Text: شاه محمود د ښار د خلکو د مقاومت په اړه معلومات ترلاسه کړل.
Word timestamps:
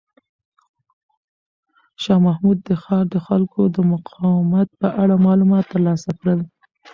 شاه 2.01 2.19
محمود 2.25 2.57
د 2.67 2.69
ښار 2.83 3.05
د 3.13 3.15
خلکو 3.27 3.61
د 3.75 3.77
مقاومت 3.91 4.67
په 4.81 4.87
اړه 5.01 5.15
معلومات 5.27 5.65
ترلاسه 5.73 6.09
کړل. 6.19 6.39